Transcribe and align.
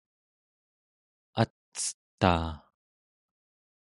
ac'etaa 1.41 2.51